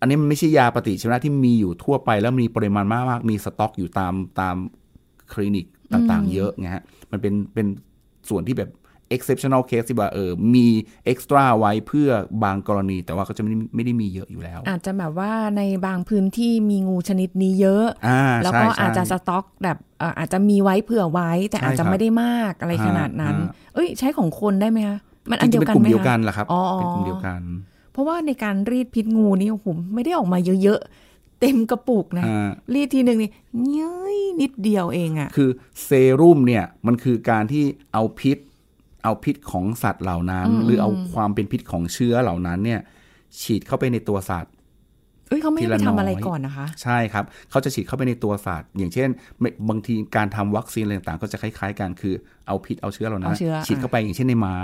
[0.00, 4.56] อันนี้มันไม่ใช่ยาปฏิชีวนะที่มีอยู่ทั่วไปแล้วมีปริมาณมากๆมีสต็อกอยู่ตามตาม
[5.32, 7.66] คลินิกต่างๆ เยอะไงฮะ มันเป็นเป็น
[8.28, 8.70] ส่วนที่แบบ
[9.16, 10.66] exceptional case ที่ว่าเออมี
[11.12, 12.08] extra ไว้เพื่อ
[12.44, 24.98] บางกรณี แต่ว่าเขาจะไม่ได้ไม่ได้มีเยอะอยู่แล้ว อาจจะแบบว่าในบางพื้นที่มีงูชนิดนี้เยอะอ่าแล้วใช่ก็ใช่อาจจะสต็อกแบบเอ่ออาจจะมีไว้เผื่อไว้ แต่ใช่อาจจะครับไม่ได้มากอะไรขนาดนั้นฮะเอ้ย ใช้ของคนได้ไหมคะ
[25.30, 27.40] มันอันจเดีริยงๆวเป็นกันกลุ่มไหมเดียวกัคะนแหละครับอ๋อเป็นกลุ่มเดียวกัน
[27.92, 31.05] เพราะว่าในการรีดพิษงูนี่ผมไม่ได้ออกมาเยอะๆ
[31.40, 33.30] เต็มกระปุกนะอ่ารีดทีหนึ่งนี่
[33.72, 35.50] เย้ยนิดเดียวเองอะคือ
[35.84, 38.38] เซรุ่มเนี่ยมันคือการที่เอาพิษ
[39.04, 42.80] เอาพิษของสัตว์เหล่านั้น หรือเอาความเป็นพิษของเชื้อเหล่านั้นเนี่ย
[43.40, 44.52] ฉีดเข้าไปในตัวสัตว์
[45.28, 49.08] เอ้ยเขาไม่ทีได้ละไปทำอะไรน้อยก่อนนะคะ ใช่ครับเขาจะฉีดเข้าไปในตัวสัตว์อย่างเช่น
[49.40, 52.14] ไม่บางทีการทำวัคซีนอะไรต่างๆ ก็จะคล้ายๆกันคือ
[52.46, 54.54] เอาพิษเอาเชื้อเหล่านั้นเอาเชื้อฉีดเข้าไปอย่างเช่นในม้า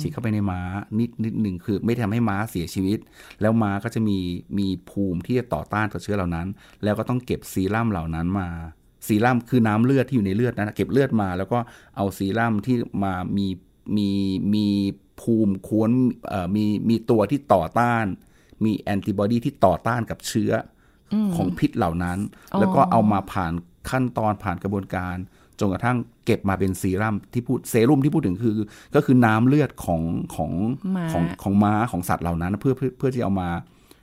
[0.00, 0.60] ฉีดเข้าไปในม้า
[0.98, 2.98] นิดนิดหนึ่งคือไม่ทำให้ม้าเสียชีวิต
[3.40, 4.18] แล้วม้าก็จะมี
[4.58, 6.46] มีภูมิที่จะต่อต้านกับเชื้อเหล่านั้น
[6.84, 8.48] แล้วก็ต้องเก็บซีรั่มเหล่านั้นมา
[9.06, 11.58] ซีรั่มคือน้ำเลือดที่อยู่ในเลือดนะเก็บเลือดมา แล้วก็
[11.96, 13.46] เอาซีรั่มที่มามี
[13.96, 14.08] มี
[14.54, 14.66] มี
[15.20, 15.90] ภูมิควร
[16.28, 18.06] เอ่อมีมีตัวที่ต่อต้าน
[18.64, 20.52] มีแอนติบอดีที่ต่อต้านกับเชื้อ
[21.12, 22.18] อของพิษเหล่านั้น
[22.52, 23.52] อ๋อแล้วก็เอามาผ่าน
[23.90, 25.16] ขั้นตอนผ่านกระบวนการ
[25.60, 28.56] จนกระทั่งเก็บมาเป็นซีรั่มที่พูดเซรุ่มที่พูดถึงคือ
[28.94, 30.02] ก็คือน้ำเลือดของ
[30.36, 30.52] ของ
[30.96, 33.48] ม้าของของม้าของสัตว์เหล่านั้นเพื่อเพื่อเพื่อที่เอามา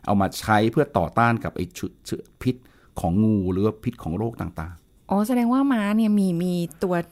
[0.08, 2.56] เอามาใช้เพื่อต่อต้านกับไอ้เชื้อเชื้อพิษ
[3.00, 4.76] ของงูหรือว่าพิษของโรคต่าง
[5.12, 7.04] อ๋อแสดงว่าม้าเนี่ยมีมีตัวอ่า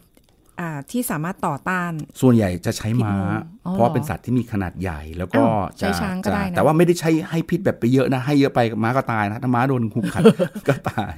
[0.92, 3.22] ที่สามารถต่อต้านๆส่วนใหญ่จะใช้ม้าพิษงู
[3.66, 10.24] อ๋อเพราะว่าเป็นสัตว์ที่มีขนาดใหญ่แล้วก็อ้าวใช้จะช้างก็จะได้นะแต่ว่าไม่ได้ใช้ให้พิษแบบไปเยอะนะ ให้เยอะไปม้าก็ตายนะถ้าม้าโดนงูกัด
[10.68, 11.14] ก็ตาย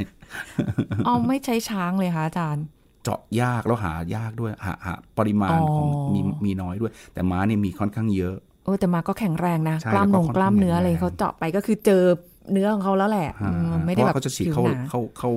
[1.07, 2.65] อ๋อไม่ใช้ช้างเลยค่ะอาจารย์
[3.03, 12.03] เจาะยากแล้วหายากด้วยหาหาปริมาณอ๋อของมีมีน้อยด้วย แต่ม้าเนี่ยมีค่อนข้างเยอะเออแต่ม้าก็แข็งแรงนะใช่กล้ามแล้วนก็งกล้ามเนื้อค่อนข้างอะไรแข็งแรงเขาเจาะไปก็คือเจอ
[12.51, 15.29] เนื้อของเขาแล้วแหละอ่าอืมไม่เพได้ราะแบบว่าเขาจะฉีดผิวเข้าหนาเข้าเข้า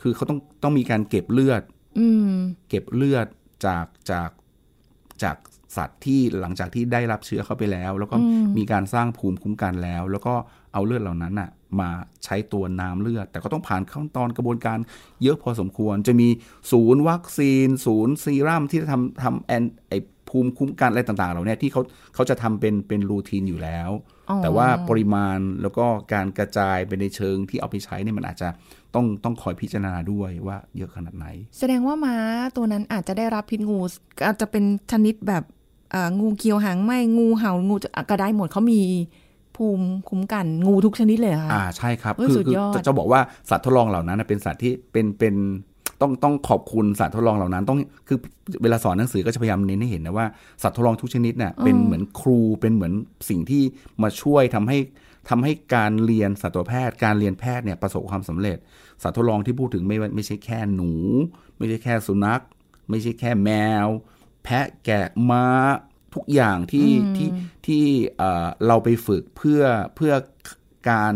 [0.00, 1.81] คือเขาต้องต้องมีการเก็บเลือดอืม
[2.68, 3.26] เก็บเลือด
[3.66, 4.30] จากจาก
[5.22, 5.36] จาก
[5.76, 8.16] สัตว์ที่หลังจากที่ได้รับเชื้อเข้าไปแล้ว แล้วก็
[8.56, 10.34] มีการสร้างภูมิคุ้มกันแล้ว แล้วก็
[10.72, 11.50] เอาเลือดเหล่านั้นน่ะ
[11.80, 11.90] มา
[12.24, 14.78] ใช้ตัวน้ำเลือด แต่ก็ต้องผ่านขั้นตอนกระบวนการ
[15.22, 16.28] เยอะพอสมควร จะมี
[16.72, 19.92] ศูนย์วัคซีน ศูนย์ซีรั่มที่จะทำทำแอนไอ
[20.28, 21.82] ภูมิคุ้มกันอะไรต่างๆ เหล่าเนี้ยที่เขา
[22.14, 24.11] เขาจะทำเป็นเป็นรูทีนอยู่แล้วอ๋อ
[24.42, 28.48] แต่ว่าปริมาณแล้วก็การกระจายไปในเชิงที่เอาไปใช้เนี่ยมันอาจจะ
[28.94, 31.26] ต้องต้องคอยพิจารณาด้วยว่าเยอะขนาดไหน
[31.58, 32.16] แสดงว่าม้า
[32.56, 33.80] ตัวนั้นอาจจะได้รับพิษงู
[34.26, 35.44] อาจจะเป็นชนิดแบบ
[35.90, 38.80] เอ่องูเขียวหางไหมงูเห่างูจะก็ได้หมดเขามี
[39.56, 45.34] ภูมิคุ้มกันงูทุกชนิดเลยเหรออ่าค่ะใช่ครับเฮ้ยคืสุดคืยอดจะจะบอกว่าสัตว์ทดลองเหล่านั้นนะเป็นสัตว์ที่เป็นเป็น
[46.02, 48.18] ต้องต้องขอบคุณสัตว์ทดลองเหล่านั้น ต้องคือ
[48.62, 50.26] เวลาสอนหนังสือก็จะพยายามเน้นให้เห็นนะว่า
[50.62, 52.92] สัตว์ทดลองทุกชนิดเนี่ยเป็นเหมือนครูเป็นเหมือน
[53.28, 53.62] สิ่งที่
[54.02, 54.78] มาช่วยทำให้
[55.30, 58.58] ทำให้การเรียนสัตวแพทย์ การเรียนแพทย์เนี่ยประสบความสำเร็จ
[59.02, 60.92] สัตว์ทดลองที่พูดถึงไม่ว่าไม่ใช่แค่หนู
[61.58, 62.42] ไม่ใช่แค่สุนัข
[62.90, 63.50] ไม่ใช่แค่แม
[63.84, 63.86] ว
[64.44, 65.46] แพะแกะม้า
[66.14, 67.28] ทุกอย่างที่ที่
[67.66, 67.84] ที่
[68.18, 69.62] เอ่อเราไปฝึกเพื่อ
[69.96, 70.12] เพื่อ
[70.90, 71.14] การ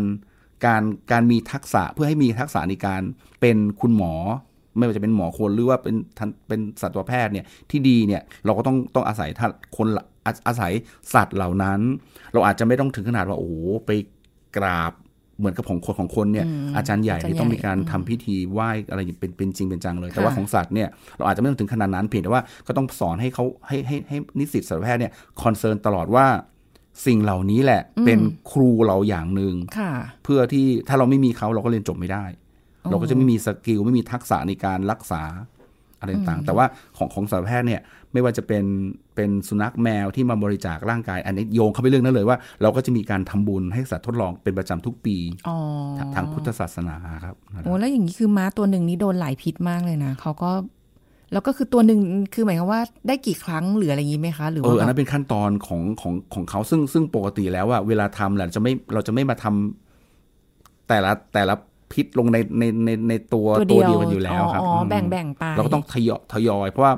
[0.65, 3.01] การการมีทักษะเพื่อให้มีทักษะในการ
[3.41, 4.13] เป็นคุณหมอ
[4.77, 10.73] ไม่ว่าจะเป็นหมอคนหรือว่าเป็นทันเป็นสัตวแพทย์เนี่ยที่ดีเนี่ยเราก็ต้องต้องอาศัยท่านคนละอาอาศัย
[11.13, 11.79] สัตว์เหล่านั้น
[12.33, 13.53] เราอาจจะไม่ต้องถึงขนาดว่าโอ้โห
[13.85, 13.91] ไป
[14.57, 14.93] กราบ
[15.39, 20.87] เหมือนกับของคนของคนเนี่ยอาจารย์ใหญ่อาจารย์ที่ต้องใหญ่มีการทำพิธีไหว้อะไรเป็นเป็นจริงเป็นจังเลย แต่ค่ะว่าของสัตว์เนี่ย
[21.17, 25.11] เราอาจจะไม่ต้องถึงขนาดนั้นเพียงแต่ว่าก็ต้องสอนให้เขาให้ให้ให้นิสิตสัตวแพทย์เนี่ย
[25.43, 26.27] concern ตลอดว่า
[27.05, 28.19] สิ่งเหล่านี้แหละเป็น
[28.51, 29.91] ครูเราอย่างหนึ่งค่ะ
[30.23, 32.25] เพื่อที่ถ้าเราไม่มีเขาเราก็เรียนจบไม่ได้
[32.89, 35.23] เราก็จะไม่มี skill ไม่มีทักษะในการรักษา
[35.99, 36.65] อะไรต่างๆ แต่ว่า
[36.97, 37.81] ของของสัตวแพทย์เนี่ย
[38.13, 38.65] ไม่ว่าจะเป็น
[39.15, 45.57] เป็นสุนัขแมวที่มาบริจาคร่างกาย อันนี้โยงเข้าไปเรื่องนั้นเลยว่า เราก็จะมีการทำบุญให้สัตว์ทดลองเป็นประจำทุกปีอ๋อ
[45.97, 47.35] ทางทางพุทธศาสนาครับ
[47.65, 50.51] โอ้แล้วอย่างนี้คือม้าตัวหนึ่งนี้โดนหลายพิษมากเลยนะเขาก็
[51.33, 51.99] แล้วก็คือตัวหนึ่ง
[52.33, 61.55] คือหมายความว่าได้กี่ครั้งหรืออะไรอย่างนี้ไหมคะ หรือเอว่าออันแบนั้บนเป็นขั้นตอนของของของเขาซึ่งซึ่งปกติแล้วอะเวลาทำแหละจะไม่เราจะไม่มาทำแต่ละแต่ละ
[61.93, 66.93] พิษลงในในในในตัวตัวตัวเดียวเดียวกันอยู่แล้วครับอ๋อมแบ่งแบ่งไปเราก็ต้องทยอยทยอย เพราะว่า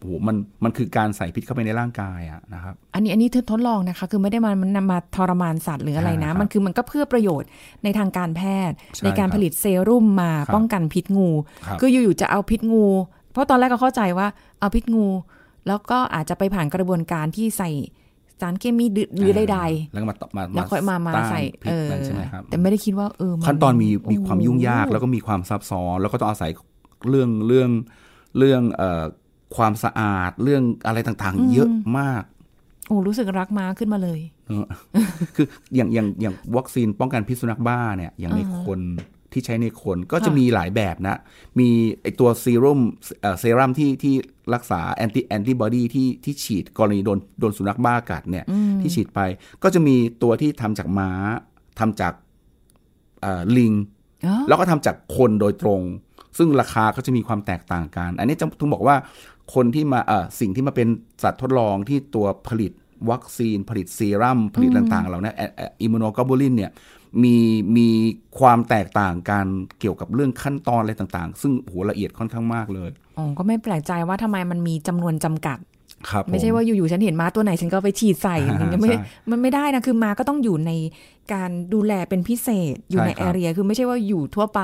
[0.00, 7.48] โอ้โหมันมันคือการใส่พิษเข้าไปในร่างกายอะนะครับอันนี้อันนี้ทดลองนะคะ คือไม่ได้มามันนำมาทรมานสัตว์หรืออะไรนะครับมันคือมันก็เพื่อประโยชน์
[7.84, 11.28] ในทางการแพทย์ใช่ในการครับผลิตเซรุ่มมาครับป้องกันพิษงู
[11.66, 12.86] ครับคืออยู่ๆจะเอาพิษงู
[13.32, 14.26] เพราะตอนแรกก็เข้าใจว่า
[14.60, 15.06] เอาพิษงู
[15.68, 17.70] แล้วก็อาจจะไปผ่านกระบวนการที่ใส่
[18.40, 18.84] สารเคมี
[19.18, 19.58] หรือใด
[19.92, 26.50] แล้วก็มาต่อมาๆแล้วค่อยมามาต้นใส่พิษเออนั้นใช่ไหมครับแต่ไม่ได้คิดว่าเออมัขั้นตอนมีมีความยุ่งยากโอ้โหแล้วก็มีความซับซ้อน แล้วก็ต้องอาศัย
[27.10, 27.70] เรื่องเรื่อง
[28.38, 29.04] เรื่องเอ่อ
[29.56, 32.22] ความสะอาดเรื่องอะไรต่างๆ เยอะมาก
[32.86, 34.64] โอ้รู้สึกรักม้าขึ้นมาเลยเออ
[35.36, 38.80] คืออย่างอย่างอย่างวัคซีนป้องกันพิษสุนัขบ้าเนี่ยอย่างในคน
[39.34, 41.18] ที่ใช้ในคนก็จะค่ะมีหลายแบบนะ
[41.58, 41.68] มี
[42.02, 42.80] ไอตัวซีรุ่ม
[43.20, 44.14] เอ่อเซรั่มที่ที่
[44.54, 48.44] รักษาแอนติแอนติบอดีที่ที่ฉีดกรณีโดนโดนสุนัขบ้ากัดเนี่ย
[48.80, 49.20] ที่ฉีดไป
[49.62, 51.10] ก็จะมีตัวที่ทำจากม้า
[51.78, 52.12] ทำจาก
[53.22, 53.72] เอ่อลิง
[54.26, 55.82] อ๋อแล้วก็ทำจากคนโดยตรง
[56.38, 58.96] ซึ่งราคาก็จะมีความแตกต่างกัน อันนี้จะต้องบอกว่า
[59.54, 60.88] คนที่มาเอ่อสิ่งที่มาเป็น
[61.22, 62.72] สัตว์ทดลองที่ตัวผลิต
[63.10, 65.32] วัคซีนผลิตซีรัมผลิตต่างๆเหล่านี้
[65.82, 66.70] อิมมูโนกลบูลินเนี่ย
[67.22, 67.36] มี
[67.76, 67.88] มี
[68.38, 69.46] ความแตกต่างกัน
[69.80, 75.58] เกี่ยวกับเรื่องขั้นตอนอะไรต่างๆ ซึ่งโหละเอียดค่อนข้างมากเลยอ๋อก็ไม่แปลกใจว่าทำไมมันมีจำนวนจำกัด
[76.10, 78.98] ครับไม่ใช่ว่าอยู่ๆฉันเห็นม้าตัวไหนฉันก็ไปฉีดใส่อ่ามันไม่ใช่
[79.30, 80.72] มันไม่ได้นะคือม้าก็ต้องอยู่ใน
[81.32, 84.60] การดูแลเป็นพิเศษอยู่ในใช่คแอรับเรียคือไม่ใช่ว่าอยู่ทั่วไป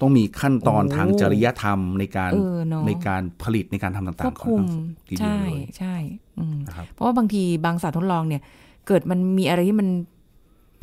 [0.00, 4.62] ต้องมีขั้นตอนโอ้ทางจริยธรรมในการเออเนอะในการผลิตในการทำต่างๆควบคุม
[5.08, 5.94] ทีเดียวใช่เลยใช่
[6.38, 8.42] อืมนะครับเพราะว่าบางทีบางสัตว์ทดลองเนี่ย
[8.86, 9.88] เกิดมันมีอะไรที่มัน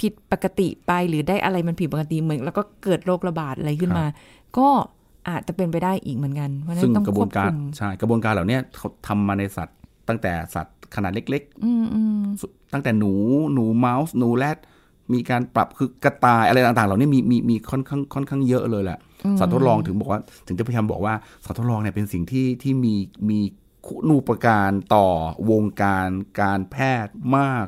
[0.02, 4.06] ผิดปกติไปหรือได้อะไรมันผิดปกติเหมือนแล้วก็เกิดโรคระบาดอะไรขึ้นมา
[4.58, 4.68] ก็
[5.30, 13.14] อาจจะเป็นไปได้อีกเหมือนกันเพราะฉะนั้ซึ่งนต้องกระบคววนบการคุมใช่กระบวนการเหล่านี้เขาทำมาในสัตว์ตั้งแต่สัตว์ขนาดเล็กอืมอืมๆสุตั้งแต่หนู
[13.54, 14.58] หนูเมาส์หนูแรด
[15.14, 19.00] มีการปรับคือกระต่ายอะไรต่างๆ เหล่านี้มีมีมีค่อนข้างค่อนข้างเยอะเลยแหละ
[19.40, 21.14] สัตว์ทดลองถึงบอกว่า ถึงจะพยายามบอกว่า
[21.46, 22.96] สัตว์ทดลองเนี่ยเป็นสิ่งที่ที่มี
[23.30, 23.40] มี
[23.88, 25.08] คุณูปการต่อ
[25.52, 26.10] วงการ
[26.42, 27.66] การแพทย์มาก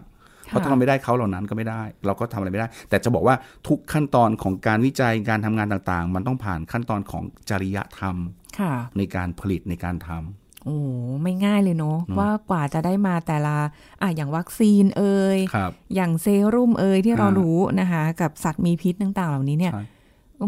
[0.54, 3.36] เพราะถ้าเราไม่ได้เขาเหล่านั้นก็ไม่ได้ เราก็ทำอะไรไม่ได้ แต่จะบอกว่า
[3.68, 8.16] ทุกขั้นตอนของการวิจัยการทำงานต่างๆ มันต้องผ่านขั้นตอนของจริยธรรม
[8.60, 10.78] ค่ะในการผลิตในการทำโอ้
[11.24, 13.56] ไม่ง่ายเลยเนาะว่ากว่าจะได้มาแต่ละ
[14.02, 19.84] อะอย่างวัคซีนเอ่ยครับอย่างเซรุ่มเอ่ยที่เราอ่ารู้นะคะ กับสัตว์มีพิษต่าง ๆ เหล่านี้เนี่ยใช่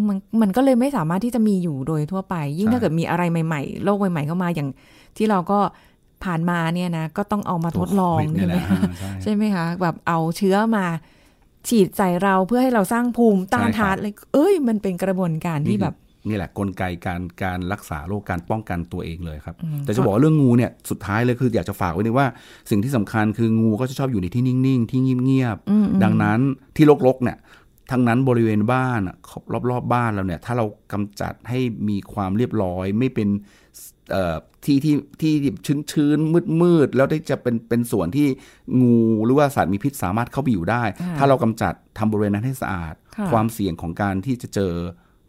[0.07, 4.69] มันมันก็เลยไม่สามารถที่จะมีอยู่โดยทั่วไป ยิ่งใช่ถ้าเกิดมีอะไรใหม่ ๆโรคใหม่ ๆ เข้ามาอย่าง
[5.17, 5.59] ที่เราก็
[6.23, 10.85] ผ่านมาเนี่ยนะก็ต้องเอามาทดลองโควิใช่นี่ไหแหมละคะอ่าใช่ใช่ไหมคะแบบเอาเชื้อมา
[11.67, 15.95] ฉีดใส่เราเพื่อให้เราสร้างภูมิต้านใช่ครับทานเลยเอ้ย มันเป็นกระบวนการที่แบบ
[16.27, 22.27] นี่แหละกลไกการการรักษาโรคการป้องกันตัวเองเลยครับอืมแต่จะบอกว่าเรื่องงูเนี่ยสุดท้ายเลยคืออยากจะฝากไว้เลยว่า
[22.69, 26.39] สิ่งที่สำคัญคืองูก็จะชอบอยู่ในที่นิ่งๆ ที่เงียบอืมอืมๆดังนั้น
[26.75, 27.37] ที่รกๆเนี่ย
[27.91, 29.15] ทั้งนั้นบริเวณบ้านอะ
[29.53, 33.64] รอบๆบบ้านเราเนี่ยถ้าเรากำจัดให้มีความเรียบร้อยไม่เป็นเอ่อ
[34.65, 35.33] ที่ที่ที่
[35.91, 38.27] ชื้นๆมืดๆแล้วได้จะเป็นเป็นส่วนที่
[38.81, 44.73] งูหรือว่าสัตว์มีพิษสามารถเข้าไปอยู่ได้ค่ะถ้าเรากำจัดทำบริเวณนั้นให้สะอาดค่ะความเสี่ยงของการที่จะเจอ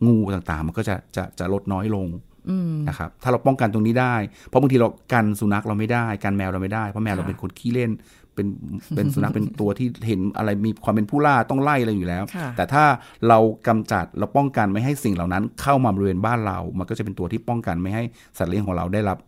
[0.06, 2.06] งูต่างๆ มันก็จะจะจะลดน้อยลง
[2.50, 4.14] อืมนะครับถ้าเราป้องกันตรงนี้ได้
[4.46, 7.90] เพราะบางทีเรากันสุนัขเราไม่ได้ กันแมวเราไม่ได้ เพราะแมวเราค่ะเป็นคนขี้เล่น
[8.36, 8.48] เป็น
[8.96, 12.84] เป็นสุนัขเป็นตัวที่เห็นอะไรมีความเป็นผู้ล่าต้องไล่อะไรอยู่แล้วค่ะแต่ถ้า
[13.28, 18.04] เรากำจัดเราป้องกันไม่ให้สิ่งเหล่านั้น เข้ามาบริเวณบ้านเรา มันก็จะเป็นตัวที่ป้องกันไม่ให้
[18.38, 19.18] สัตว์เลี้ยงของเราได้รับ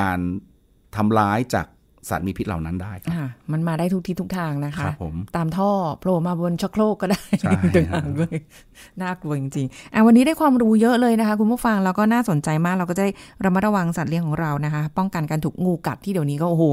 [0.00, 0.18] การ
[0.96, 1.66] ทำร้ายจาก
[2.10, 8.38] สัตว์มีพิษเหล่านั้นได้ครับอะมันมาได้ทุกที่ทุกทางนะคคะรับผมตามท่อโผล่มาบนชักโครกก็ได้ใช่ต่างหากเลย
[9.02, 13.10] น่ากลัวจริงๆอะวันนี้ได้ความรู้เยอะเลยนะคะ คุณผู้ฟังแล้วก็น่าสนใจมากเราก็จะได้
[13.44, 16.64] ระมัดระวังสัตว์เลี้ยงของเรานะคะ ป้องกันการถูกงูกัดที่เดี๋ยวนี้ก็โอ้โห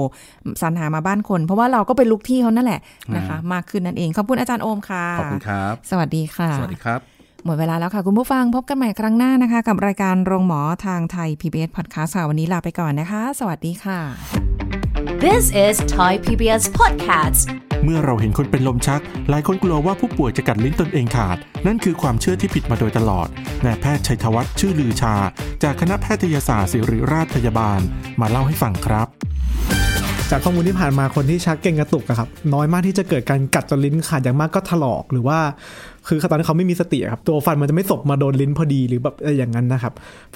[0.61, 2.79] สรรหามาบ้านคน เพราะว่าเราก็เป็นลูกที่เขานั่นแหละ
[3.15, 6.99] นะคะ มากขึ้นนั่นเองขอบคุณอาจารย์โอมค่ะขอบคุณครับ สวัสดีค่ะสวัสดีครับ
[7.45, 14.68] หมดเวลาแล้วค่ะ คุณผู้ฟังพบกันใหม่ครั้งหน้านะคะ กับรายการโรงหมอทางไทย PBS Podcast ค่ะวันนี้ลาไปก่อนนะคะ สวัสดีค่ะ
[15.27, 17.41] This is Thai PBS Podcast
[17.83, 23.27] เมื่อเราเห็นคนเป็นลมชัก หลายคนกลัวว่าผู้ป่วยจะกัดลิ้นตนเองขาด นั่นคือความเชื่อที่ผิดมาโดยตลอด
[23.65, 25.15] นายแพทย์ชัยธวัฒน์ชื่อลือชา
[25.63, 27.79] จากคณะแพทยศาสตร์ศิริราชพยาบาล
[28.21, 29.07] มาเล่าให้ฟังครับ
[30.31, 35.39] จากข้อมูลที่ผ่านมาคนที่ชักเก่งกระตุกอะครับน้อยมากที่จะเกิดการกัดจนลิ้นขาดอย่างมากก็ถลอกหรือว่า
[36.07, 39.93] คือตอนนั้นเขาไม่มีสติอะครับตัวฟันมันจะไม่สบมาโดนลิ้นพอดีหรือแบบอะไรอย่างนั้นนะครับ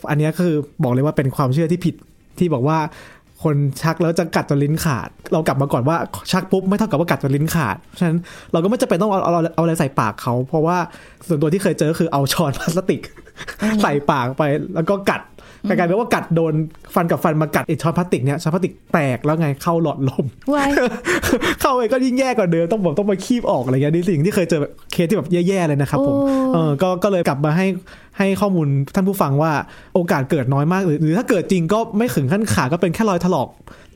[0.10, 1.96] อันเนี้ยคือบอกเลยว่าเป็นความเชื่อที่ผิด
[2.40, 2.78] ที่บอกว่า
[3.44, 5.98] คนชักแล้วจะกัดจนลิ้นขาด เรากลับมาก่อนว่า
[6.32, 8.20] ชักปุ๊บไม่เท่ากับว่ากัดจนลิ้นขาดฉะนั้น
[8.52, 10.78] เราก็ไม่จำเป็นต้องเอาเอาเอาเอาอะไรใส่ปากเขา เพราะว่า
[11.28, 13.02] ส่วนตัวที่เคยเจอคือเอาช้อนพลาสติก
[13.84, 14.44] ใส่ปากไป
[14.76, 15.22] แล้วก็กัด
[15.68, 16.54] กลายเป็นว่ากัดโดน
[16.96, 20.64] ฟันกับฟันมากัดไอ้ช้อนพลาสติกเนี่ยช้อนพลาสติกแตกแล้วไงเข้าหลอดลมไว้
[21.62, 27.68] เข้าไปก็ยิ่งแย่กว่าเดิมต้องบอกต้องมาคีบออกอะไรเงี้ยนี่สิ่งที่เคยเจอแบบเคสที่แบบแย่ๆเลยนะครับผมโอ้เออก็ก็เลยกลับมาให้
[28.18, 29.52] ให้ข้อมูลท่านผู้ฟังว่า
[29.94, 33.50] โอกาสเกิดน้อยมาก หรือหรือถ้าเกิดจริงก็ไม่ถึงขั้นขาดก็เป็นแค่รอยถลอก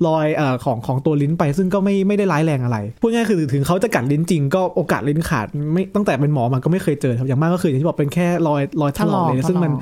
[0.07, 9.73] รอยเอ่อของของตัวลิ้นไป ซึ่งก็ไม่ไม่ได้ร้ายแรงอะไรพูดง่ายๆคือถึงเขาจะกัดลิ้นจริงก็โอกาสลิ้นขาดไม่ตั้งแต่เป็นหมอมาก็ไม่เคยเจอครับอย่างมากก็คืออย่างที่บอกเป็นแค่รอยรอยถลอกเลยซึ่งมัน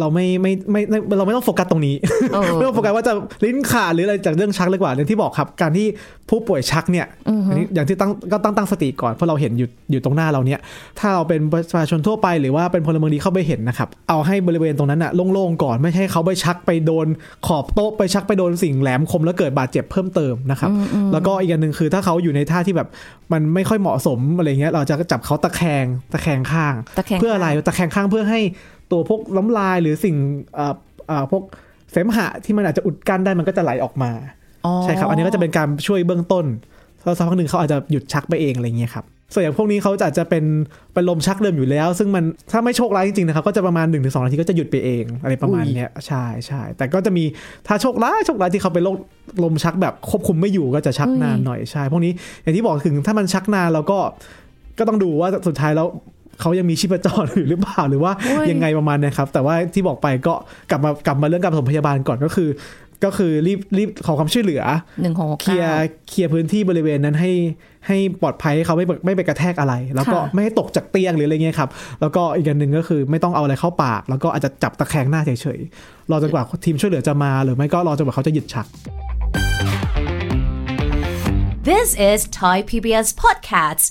[0.00, 1.94] เราไม่ไม่ไม่ไม่เราไม่ต้องโฟกัสตรงนี้
[2.34, 3.12] เออไม่ต้องโฟกัสว่าจะ
[3.44, 5.86] ลิ้นขาดหรืออะไรจากเรื่องชักเลยกว่าอย่างที่บอกครับ การที่
[6.30, 7.06] ผู้ป่วยชักเนี่ย
[7.48, 10.60] อันนี้อย่างที่ตั้งก็ตั้งตั้งสติก่อนเพราะเราเห็นอยู่อยู่ตรงหน้าเราเนี่ย
[10.98, 17.06] ถ้าเราเป็นประชาชนทั่วไปหรือว่าเป็นพลเมืองดีเข้าไปเห็นนะครับ เอาให้บริเวณตรงนั้นอะโล่งๆก่อนไม่ใช่เขาไปชักไปโดน
[17.46, 20.70] ขอบโต๊ะไปชักไปโดนสิ่งแหลมคมแล้วเกิดบาดเจ็บเพิ่มเติมนะครับ
[21.12, 22.88] แล้วก็อีกอย่างหนึ่งคือถ้าเขาอยู่ในท่าที่แบบ
[23.32, 28.40] มันไม่ค่อยเหมาะสมอะไรเงี้ย เราจะจับเขาตะแคงตะแคงข้างตะแคงเพื่ออะไรตะแคงข้างเพื่อให้
[28.90, 30.16] ตัวพวกน้ำลายหรือสิ่ง
[30.54, 30.74] เอ่อ
[31.08, 31.42] เอ่อพวก
[31.92, 34.10] เสมหะที่มันอาจจะอุดกั้นได้มันก็จะไหลออกมา
[34.66, 36.46] อ๋อใช่ครับ อันนี้ก็จะเป็นการช่วยเบื้องต้น
[37.04, 40.44] แล้วสักพักหนึ่งเขาอาจจะหยุดชักไปเองอะไรเงี้ยครับส่วนอย่างพวกนี้เขาจะอาจจะเป็น
[40.94, 47.24] เป็นลมชักเดิมอยู่แล้ว ซึ่งมันถ้าไม่โชคร้ายจริงๆนะครับก็จะประมาณ1นถึงสนาทีก็จะหยุดไปเองอะไรประมาณเนี้ยใช่ใช่แต่ก็จะมี
[47.66, 48.96] ถ้าโชคร้ายโชคร้ายที่เขาเป็นโรค
[49.44, 53.98] ลมชักแบบควบคุมไม่อยู่ก็จะชักนานหน่อยใช่พวกนี้อย่างที่บอกถึงถ้ามันชักนานเราก็
[54.78, 55.86] ก็ต้องดูว่าสุดท้ายแล้ว
[56.40, 60.34] เขายังมีชีพจรอยู่หรือเปล่าหรือว่าโอ้ยยังไงประมาณเนะครับ แต่ว่าที่บอกไปก็
[60.70, 62.48] กลับมากลับมาเรื่องการปฐมพยาบาลก่อนก็คือ
[63.04, 64.62] ก็คือรีบรีบขอความช่วยเหลือ
[65.02, 65.72] หนึ่งหกเคลียร์
[66.08, 67.32] เคลียร์พื้นที่บริเวณนั้นให้
[67.86, 71.70] ให้ปลอดภัยให้เขาไม่ไม่ไปกระแทกอะไร แล้วก็ค่ะไม่ให้ตกจากเตียงหรืออะไรเงี้ยครับ
[72.00, 78.66] แล้วก็อีกอันหนึ่งก็คือไม่ต้องเอาอะไรเข้าปาก แล้วก็อาจจะจับตะแคงหน้าเฉยๆรอจนกว่าทีมช่วยเหลือจะมา หรือไม่ก็รอจนกว่าเขาจะหยุดชัก
[81.68, 83.90] This is Thai PBS Podcast